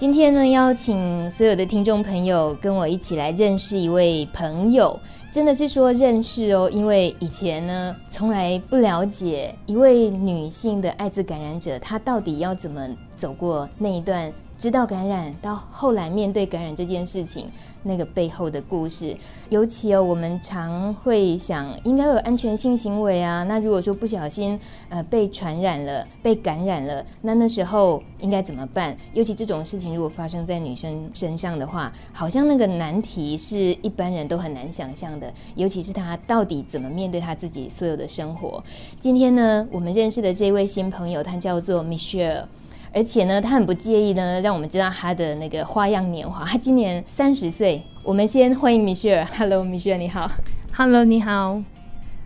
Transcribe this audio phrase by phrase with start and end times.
[0.00, 4.98] 今天呢，邀请所有的听众朋友跟我一起来认识一位朋友，
[5.30, 17.46] 真的是说认识哦，因为以前呢，从来不了解一位女性的艾滋感染者，她到底要怎么走过那一段，知道感染到后来面对感染这件事情。
[17.82, 19.16] 那个背后的故事，
[19.48, 23.42] 尤其哦，我们常会想，应该有安全性行为啊。
[23.44, 24.60] 那如果说不小心
[24.90, 28.94] 呃被传染了、被感染了，那那时候应该怎么办？
[29.14, 35.32] 尤其这种事情如果发生在女生身上的话，好像那个难题是一般人都很难想象的。
[35.54, 38.62] 尤其是她到底怎么面对她自己所有的生活。
[38.98, 42.44] 今天呢，我们认识的这位新朋友，他叫做 Michelle。
[42.92, 46.44] 而且呢，他很不介意呢，让我们知道他的那个花样年华。
[46.44, 47.80] 他今年三十岁。
[48.02, 49.24] 我们先欢迎米歇尔。
[49.36, 50.28] Hello，米歇尔，你好。
[50.72, 51.62] Hello，你好。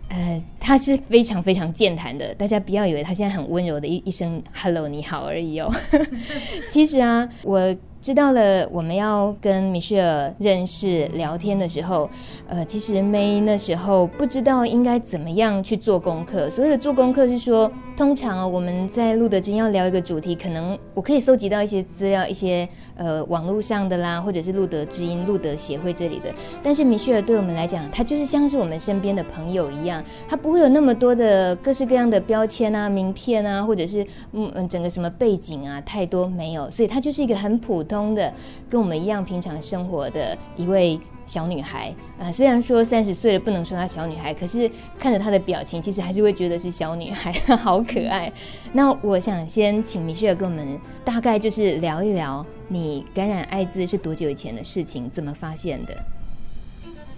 [0.09, 5.71] 呃，他是非常非常健谈的，大家不要以为他现在很温柔的一一声 Hello，你好而已哦。
[6.69, 7.75] 其实啊，我。
[8.01, 12.07] 知道了，我们要跟米歇尔认识聊天的时候，
[12.47, 16.47] 呃，其实 May 那时候不知道应该怎么样去做功课。
[16.51, 26.33] 所谓的做功课是说，通常啊我们在露德知音要聊一个主题，可能我可以搜集到一些资料，一些呃网络上的啦，或者是路德知音、路德协会这里的。
[26.61, 37.85] 但是米歇尔对我们来讲，他就是像是我们身边的朋友一样，他不会有那么多的各式各样的标签啊、名片啊，或者是嗯嗯整个什么背景啊，太多没有，所以他就是一个很普。
[37.85, 38.33] 通的
[38.67, 48.31] 跟我们一样平常生活的一位小女孩，呃，虽然说三十岁了不能说她小女孩，可是看着她的表情，其实还是会觉得是小女孩， 好可爱。
[48.73, 55.97] 那我想先请米歇尔跟我们大概就是聊一聊，你感染艾滋是多久以前的事情，怎么发现的？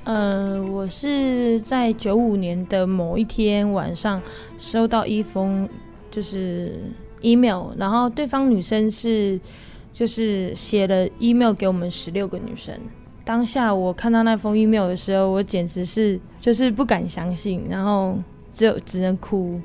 [0.05, 4.21] 呃，我是在九五年的某一天晚上
[4.57, 5.67] 收到一封
[6.09, 6.81] 就是
[7.21, 9.39] email，然后对方女生是。
[9.93, 12.71] 就是写了 email 给我们十六个女生。
[13.27, 18.17] 当下我看到那封 email 的时候，我简直是就是不敢相信，然后
[18.53, 19.59] 只有只能哭。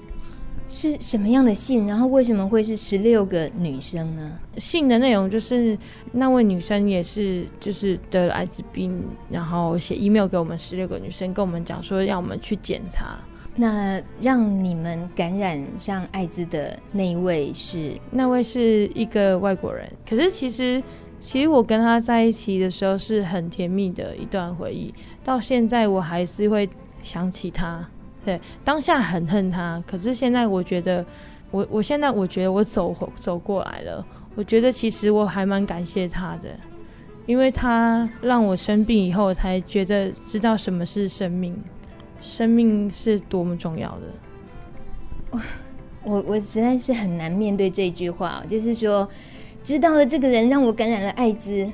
[0.66, 1.86] 是什么样的信？
[1.86, 4.36] 然后为什么会是十六个女生呢？
[4.56, 5.78] 信的内容就是
[6.10, 13.16] 那位女生也是就是得了艾滋病，然后写 email 给我们十六个女生，跟我们讲说让我们去检查。
[13.54, 17.92] 那让你们感染上艾滋的那一位是？
[18.10, 19.86] 那位是一个外国人。
[20.08, 20.82] 可是其实，
[21.22, 24.92] 其实我跟他在一起的时候是很甜蜜的一段回忆。
[25.24, 26.68] 到现在我还是会
[27.02, 27.86] 想起他。
[28.24, 29.82] 对，当下很恨他。
[29.86, 31.04] 可是现在我觉得，
[31.50, 34.04] 我我现在我觉得我走走过来了。
[34.34, 36.48] 我觉得其实我还蛮感谢他的，
[37.26, 41.56] 因为他让我生病以后才觉得知道什么是生命。
[42.20, 44.06] 生命是多么重要的，
[45.32, 45.40] 我
[46.04, 49.08] 我我实在是很难面对这句话，就是说，
[49.62, 51.70] 知道了这个人让我感染了艾滋，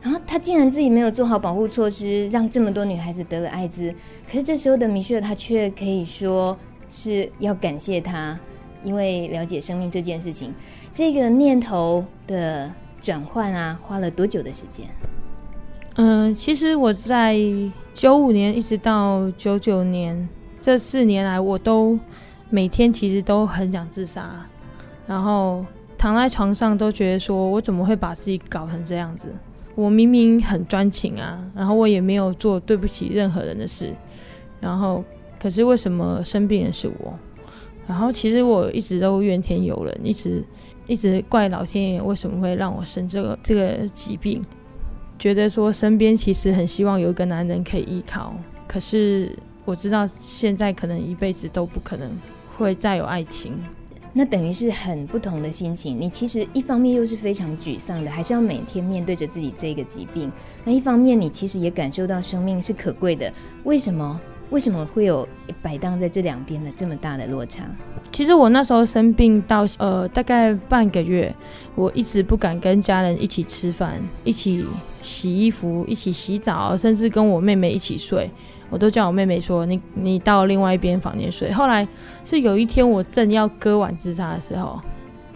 [0.00, 3.94] 然后他竟然自己没有做好保护措施，让这么多女孩子得了艾滋。
[4.26, 6.56] 可是这时候的米歇尔，他却可以说
[6.88, 8.38] 是要感谢他，
[8.84, 10.54] 因为了解生命这件事情，
[10.92, 12.70] 这个念头的
[13.00, 14.86] 转换啊，花了多久的时间？
[15.96, 17.38] 嗯、其实我在。
[17.94, 20.26] 九五年一直到九九年，
[20.62, 21.98] 这四年来，我都
[22.48, 24.46] 每天其实都很想自杀，
[25.06, 25.62] 然后
[26.02, 29.28] 躺在床上都觉得说，我怎么会把自己搞成这样子？
[29.76, 33.94] 我明明很专情啊，然后我也没有做对不起任何人的事，
[34.60, 35.04] 然后
[35.40, 37.16] 可是为什么生病的是我？
[37.86, 40.42] 然后其实我一直都怨天尤人，一直
[40.88, 44.44] 一直怪老天爷为什么会让我生这个这个疾病。
[45.20, 48.34] 觉得说身边其实很希望有一个男人可以依靠，
[48.66, 49.30] 可是
[49.64, 52.10] 我知道现在可能一辈子都不可能
[52.56, 53.52] 会再有爱情，
[54.12, 56.00] 那等于是很不同的心情。
[56.00, 60.30] 你其实一方面又是非常沮丧的，还是要每天面对着自己这个疾病；
[60.64, 63.32] 那一方面你其实也感受到生命是可贵的。
[63.64, 64.20] 为什么？
[64.52, 65.26] 为什么会有
[65.62, 67.64] 摆荡在这两边的这么大的落差？
[68.12, 71.34] 其实我那时候生病到呃大概半个月，
[71.74, 74.62] 我一直不敢跟家人一起吃饭、一起
[75.02, 78.30] 洗衣服、一起洗澡，甚至跟我妹妹一起睡，
[78.68, 81.88] 我都叫我妹妹说：“你你到另外一边房间睡。”后来
[82.26, 84.78] 是有一天我正要割腕自杀的时候，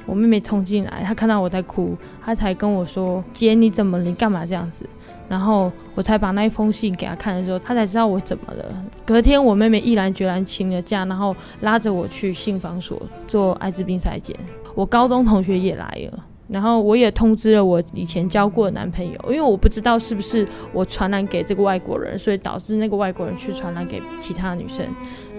[0.04, 3.98] 我妹妹冲进来，她看到我在哭，她才跟我说：“姐，你怎么？
[4.00, 4.86] 你干嘛这样子？”
[5.28, 8.64] 然后我才把那一封信给他看的时候，他才知道我怎么了。
[9.04, 14.36] 隔天，我妹妹毅然决然请了假，然后拉着我去信访所做艾滋病筛检。
[14.74, 16.24] 我高中同学也来了。
[16.48, 24.86] 然后我也通知了我以前交过的男朋友，因为我不知道是不是我传染给这个外国人，所以导致那个外国人去传染给其他女生，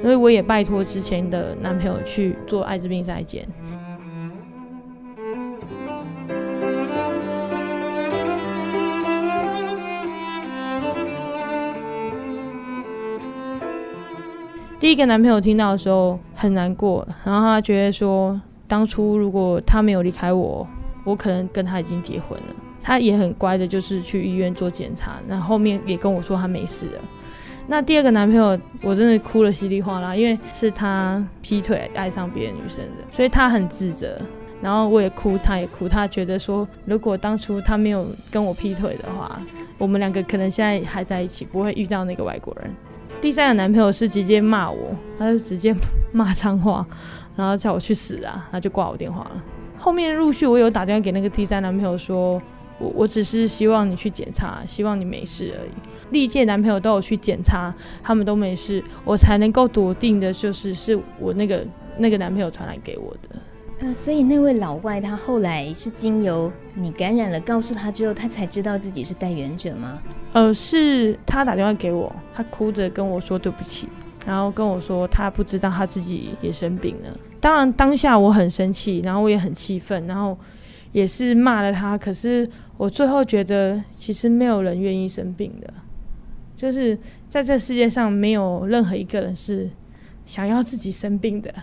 [0.02, 3.48] 所以我也拜托之前的男朋友去做艾滋病筛检。
[14.88, 18.40] 第一个男朋友听到的时候很难过，然后他觉得说，
[18.70, 20.66] 当初如果他没有离开我。
[21.04, 27.02] 我可能跟他已经结婚了，他也很乖的，就是去医院做检查，然后后面也跟我说他没事了。
[27.68, 34.18] 那第二个男朋友，我真的哭了稀里哗啦，因为是他劈腿爱上别的女生的，所以他很自责。
[34.62, 39.38] 然后我也哭，他也哭，他觉得说，如果当初他没有跟我劈腿的话，
[39.78, 42.74] 我们两个可能现在还在一起，不会遇到那个外国人。
[43.20, 45.76] 第三个男朋友是直接骂我，他就直接
[46.12, 46.86] 骂脏话，
[47.36, 49.44] 然后叫我去死啊，他就挂我电话了。
[49.78, 52.42] 后面陆续我有打电话给那个第三男朋友说，
[52.80, 55.72] 我我只是希望你去检查，希望你没事而已。
[56.12, 61.66] 历届男朋友都有去检查，他们都没事，我才能够笃定的就是是我那个
[61.98, 63.36] 那个男朋友传染给我的。
[63.80, 70.02] 呃，所以那位老外他后来是经由你感染了，告诉他之后，他才知道自己是带原者吗？
[70.34, 73.88] 呃，是他打电话给我，他哭着跟我说对不起，
[74.26, 77.18] 然后跟我说他不知道他自己也生病了。
[77.40, 80.36] 当然，当下我很生气，然后我也很气愤，然后
[80.92, 81.96] 也是骂了他。
[81.96, 85.72] 可是我最后觉得，其实没有人愿意生病的，
[86.58, 86.98] 就是
[87.30, 89.70] 在这世界上没有任何一个人是
[90.26, 91.54] 想要自己生病的。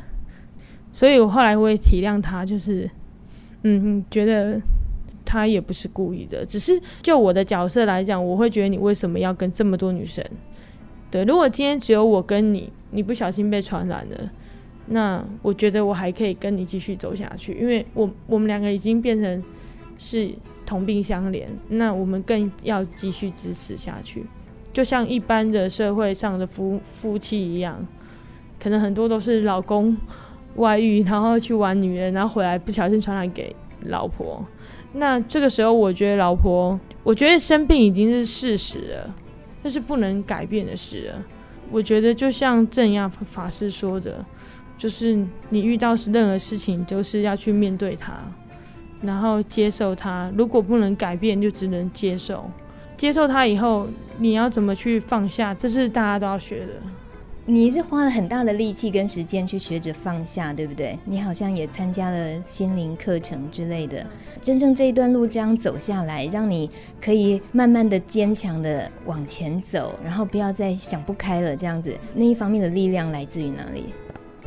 [0.95, 2.89] 所以我后来我也体谅他，就是
[3.65, 4.61] 嗯，觉得
[5.25, 10.25] 他也不是故意的，只是就我的角色来讲，我会觉得你为什么要跟这么多女生？
[11.11, 14.31] 对，如果今天只有我跟你，你不小心被传染了。
[14.87, 19.43] 那我觉得我还可以跟你继续走下去，因为我我们两个已经变成
[19.97, 20.31] 是
[20.67, 24.25] 同病相怜，那我们更要继续支持下去，
[24.75, 27.87] 就像一般的社会上的夫夫妻一样，
[28.61, 29.97] 可能很多都是老公
[30.57, 33.55] 外遇，然后去玩女人，然后回来不小心传染给
[33.87, 34.45] 老婆，
[34.93, 39.15] 那这个时候我觉得老婆，我觉得生病已经是事实了，
[39.63, 41.23] 这是不能改变的事了。
[41.71, 44.25] 我觉得就像正亚法师说的。
[44.77, 45.17] 就是
[45.51, 48.13] 你遇到任何事情，就是要去面对它，
[49.03, 50.31] 然后接受它。
[50.37, 52.51] 如果不能改变，就只能接受。
[52.97, 53.87] 接受它以后，
[54.19, 55.55] 你要怎么去放下？
[55.55, 56.73] 这是大家都要学的。
[57.47, 60.99] 你是花了很大的力气跟时间去学着放下，对不对？
[61.05, 64.07] 你好像也参加了心灵课程之类的。
[64.41, 71.95] 真正这一段路这样走下来，让你可以慢慢的坚强的往前走，然后不要再想不开了这样子。
[72.15, 73.85] 那一方面的力量来自于哪里？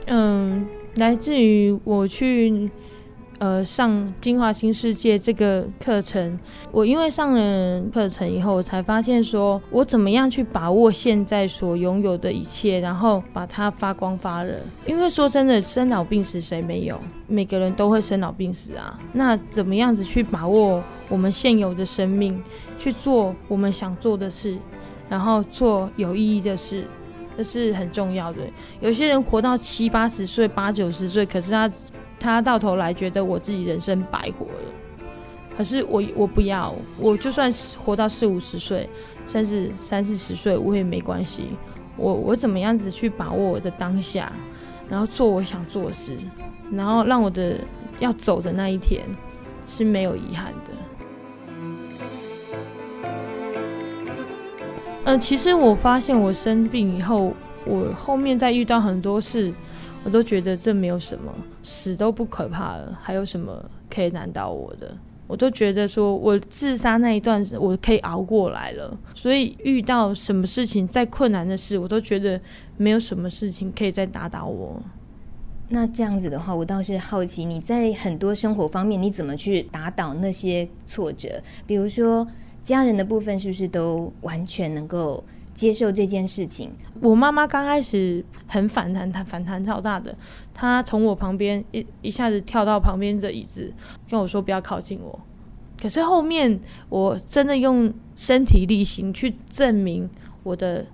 [0.08, 0.66] 嗯，
[0.96, 2.68] 来自于我去
[3.40, 6.40] 呃上净化新世界这个课程。
[6.72, 14.56] 我因为上了课程以后，我才发现说我怎么样去把握现在所拥有的一切，然后把它发光发热。
[14.86, 17.00] 因为说真的，生老病死谁没有？
[17.28, 19.00] 每个人都会生老病死啊。
[19.14, 22.42] 那怎么样子去把握我们现有的生命，
[22.80, 24.58] 去做我们想做的事，
[25.10, 26.86] 然后做有意义的事？
[27.38, 28.40] 这是很重要的。
[28.80, 31.70] 有些人活到七八十岁、八九十岁，可是他
[32.20, 34.74] 他到头来觉得我自己人生白活了。
[35.58, 37.52] 可是我我不要，我就算
[37.84, 38.88] 活到四五十岁，
[39.28, 41.50] 甚至三四十岁，我也没关系。
[41.96, 44.32] 我我怎么样子去把握我的当下，
[44.88, 46.16] 然后做我想做的事，
[46.72, 47.60] 然后让我的
[48.00, 49.02] 要走的那一天
[49.68, 50.72] 是没有遗憾的。
[55.06, 57.34] 嗯、呃，其实我发现我生病以后，
[57.66, 59.52] 我后面再遇到很多事，
[60.08, 61.30] 我都觉得这没有什么，
[61.64, 64.98] 死都不可怕了，还有什么可以难倒我的？
[65.28, 72.40] 我都觉得说我自杀那一段我可以熬过来了，所以遇到什么事情再困难的事，我都觉得
[72.78, 74.82] 没有什么事情可以再打倒我。
[75.68, 82.26] 那这样子的话，我倒是好奇你在很多生活方面你怎么去打倒那些挫折，比如说。
[82.64, 85.24] 家人的部分是不是都完全能够
[85.58, 86.72] 接受这件事情？
[87.02, 90.16] 我妈妈刚开始很反弹，她反弹超大的，
[90.54, 93.74] 她从我旁边一一下子跳到旁边的椅子，
[94.08, 95.20] 跟我说不要靠近我。
[95.82, 96.60] 可是后面
[96.90, 100.08] 我真的用身体力行去证明
[100.44, 100.86] 我的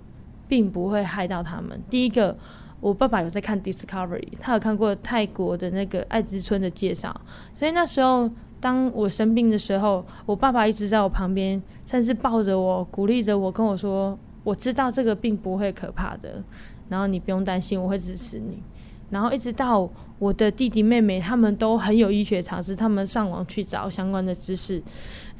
[0.48, 1.78] 并不会害到他们。
[1.90, 2.34] 第一个，
[2.80, 7.14] 我爸爸有在看 Discovery，他有看过泰国的那个爱之村的介绍，
[7.54, 8.30] 所以那时候
[8.60, 16.40] 当我生病的时候，我爸爸一直在我旁边，甚至抱着我，鼓励着我，跟我说：“我知道这个病不会可怕的，
[16.88, 18.62] 然后你不用担心，我会支持你。”
[19.10, 24.80] 然后一直到我的弟弟妹妹他们都很有医学常识，他们上网去找相关的知识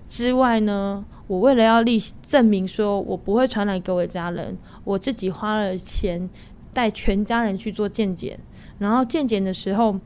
[0.09, 6.29] 之外呢，我为了要立证明说我不会传染给我家人，我自己花了钱。
[6.75, 8.37] 带全家人去做健检，
[8.81, 9.97] 然后健检的时候，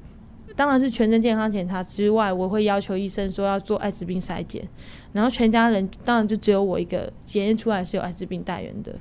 [0.59, 4.67] 当然是全身健康检查之外，我会要求医生说要做艾滋病筛检，
[5.13, 8.93] 然后全家人当然就只有我一个检验出来是有艾滋病带源的，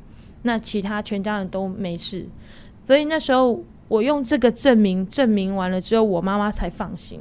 [0.44, 2.28] 那其他全家人都没事，
[2.86, 7.20] 所以那时候我用这个证明证明完了之后，我妈妈才放心，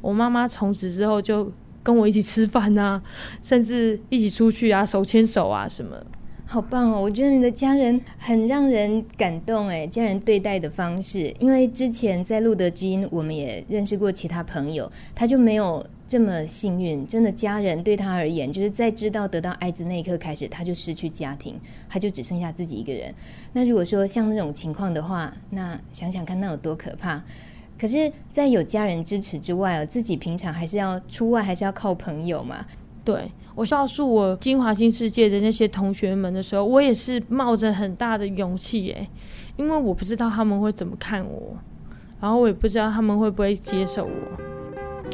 [0.00, 1.50] 我妈妈从此之后就
[1.82, 3.02] 跟我一起吃饭啊，
[3.42, 5.96] 甚至一起出去啊，手牵手啊什么。
[6.52, 7.00] 好棒哦！
[7.00, 11.34] 我觉得你的家人很让人感动诶，家人对待的方式。
[11.38, 17.06] 因为之前在路德基因，我们也认识过其他朋友，他就没有这么幸运。
[17.06, 23.14] 真的，家人对他而言，就是在知道得到艾滋那一刻开始，他就失去家庭，他就只剩下自己一个人。
[23.54, 27.24] 那如果说像那种情况的话，那想想看，那有多可怕？
[27.78, 32.66] 可是，在有家人支持之外，自己平常还是要出外，还是要靠朋友嘛？
[33.04, 33.30] 对。
[33.54, 39.06] 我告诉我金华新世界的那些同学们的时候，我也是冒着很大的勇气耶，
[39.58, 41.54] 因为我不知道他们会怎么看我，
[42.18, 44.10] 然后我也不知道他们会不会接受我。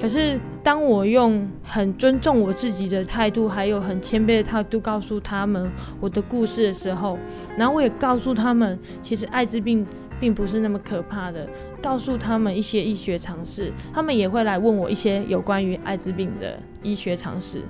[0.01, 5.69] 可是当我用很尊重我自己的态度，还有很谦卑的态度告诉他们
[5.99, 7.19] 我的故事的时候，
[7.57, 9.85] 然后我也告诉他们，其实艾滋病
[10.21, 11.49] 并不是那么可怕的，
[11.83, 17.63] 告诉他们一些医学常识，他们也会来问我一些有关于艾滋病的医学常识。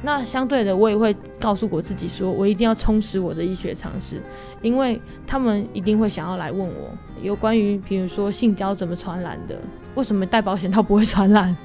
[0.00, 4.22] 那相对的，我也会告诉我自己说，我一定要充实我的医学常识，
[4.62, 9.58] 因为他们一定会想要来问我有关于，比如说性交怎么传染的，
[9.96, 11.56] 为什么戴保险套不会传染，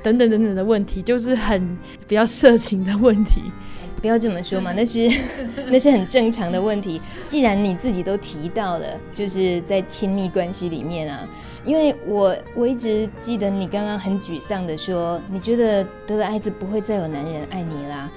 [0.00, 3.42] 等等等等的问题，就是很比较色情的问题。
[4.00, 5.08] 不要这么说嘛，那是
[5.68, 7.00] 那是很正常的问题。
[7.26, 11.20] 既然你自己都提到了，就是在亲密关系里面啊。
[11.64, 18.08] 因为我我一直记得你刚刚很沮丧的说，你觉得得了艾滋不会再有男人爱你啦。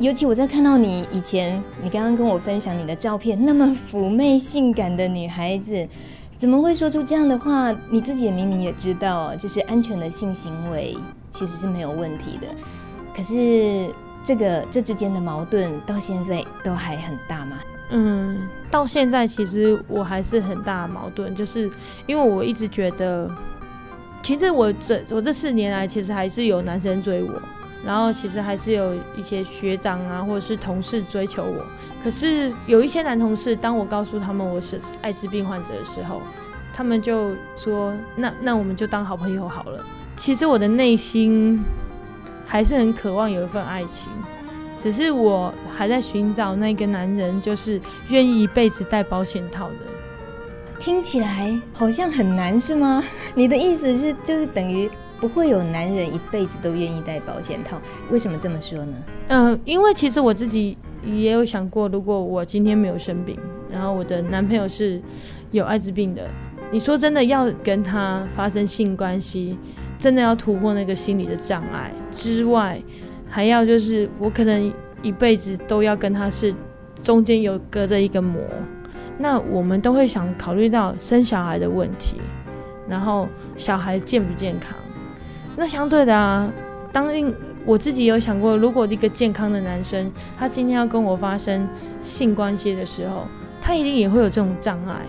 [0.00, 5.86] 尤其我在看到你以前，你刚刚跟我分享你的照片，那么妩媚性感的女孩子，
[6.36, 7.72] 怎么会说出这样的话？
[7.88, 10.96] 你自己也明明也知道，就是安全的性行为
[11.30, 12.48] 其实是没有问题的。
[13.14, 13.92] 可是
[14.28, 17.56] 这个这之间的矛盾到现在都还很大吗？
[17.88, 21.70] 嗯，到现在其实我还是很大的矛盾，就是
[22.04, 23.26] 因为我一直觉得，
[24.22, 27.40] 其实我这我这四年来其实还是有男生追我，
[27.82, 31.64] 然后其实还是有一些学长啊或者是同事追求我，
[32.04, 36.20] 可是有一些男同事，当我告诉他们我是艾滋病患者的时候，
[36.76, 39.82] 他们就说，那那我们就当好朋友好了。
[40.18, 41.64] 其实我的内心
[42.48, 44.08] 还是很渴望有一份爱情。
[44.80, 49.74] 只是我还在寻找那个男人，就是愿意一辈子戴保险套的。
[50.80, 53.02] 听起来好像很难，是吗？
[53.34, 54.88] 你的意思是，就是等于
[55.20, 57.76] 不会有男人一辈子都愿意戴保险套？
[58.10, 58.96] 为什么这么说呢？
[59.26, 63.36] 嗯、呃，因为其实我自己也有想过，如果我今天没有生病，
[63.68, 65.02] 然后我的男朋友是
[65.50, 66.28] 有艾滋病的，
[66.70, 69.58] 你说真的要跟他发生性关系，
[69.98, 72.80] 真的要突破那个心理的障碍之外。
[73.30, 76.54] 还要就是，我可能一辈子都要跟他是
[77.02, 78.40] 中间有隔着一个膜，
[79.18, 82.16] 那我们都会想考虑到生小孩的问题，
[82.88, 84.74] 然后小孩健不健康。
[85.56, 86.50] 那相对的啊，
[86.90, 87.34] 当令
[87.66, 91.68] 我自己有想过，如果一个健康的男生，他今天要跟我发生
[92.02, 93.26] 性关系的时候，
[93.60, 95.02] 他一定也会有这种障碍。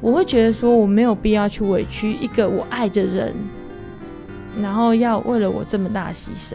[0.00, 3.32] 我会觉得说，我没有必要去委屈一个我爱的人，
[4.60, 6.54] 然后要为了我这么大牺牲。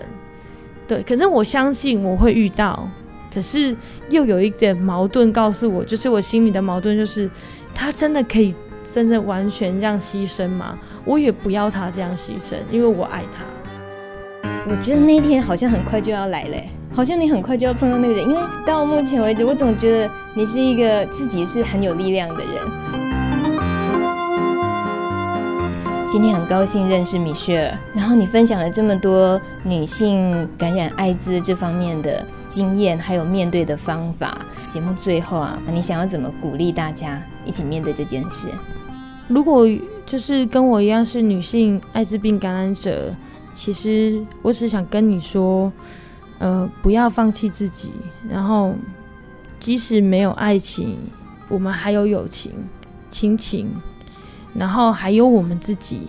[0.87, 2.87] 对，可是我相信我会遇到，
[3.33, 3.75] 可是
[4.09, 7.29] 又有一点矛盾告诉我，就是我心里的矛盾就是，
[7.73, 8.53] 他真的可以
[8.83, 10.77] 真的完全这样牺牲吗？
[11.05, 14.49] 我也不要他这样牺牲，因为我爱他。
[14.69, 16.57] 我觉得那一天好像很快就要来了，
[16.93, 22.90] 好像你很快就要碰到那个人，因为到目前为止，我总觉得你是一个自己是很有力量的人。
[26.11, 34.37] 今天很高兴认识米歇尔，然后你分享了这么多女性感染艾滋这方面的经验，还有面对的方法。
[34.67, 38.49] 节目最后啊，你想要怎么鼓励大家一起面对这件事？
[39.29, 39.65] 如果
[40.05, 43.15] 就是跟我一样是女性艾滋病感染者，
[43.55, 45.71] 其实我只想跟你说，
[46.39, 47.89] 呃，不要放弃自己，
[48.29, 48.73] 然后
[49.61, 50.97] 即使没有爱情，
[51.47, 52.51] 我们还有友情。
[53.09, 53.69] 亲情，
[54.53, 56.01] 然后还有我们自己。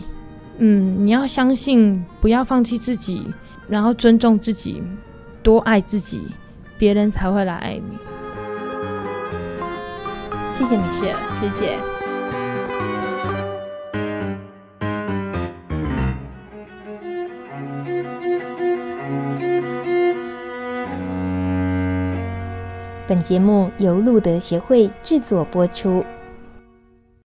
[0.59, 3.27] 嗯，你要相信，不要放弃自己，
[3.69, 4.83] 然后尊重自己，
[5.43, 6.23] 多爱自己，
[6.79, 7.97] 别人才会来爱你。
[10.53, 11.79] 谢谢米歇尔，谢谢。
[23.09, 26.05] 本节目由路德协会制作播出。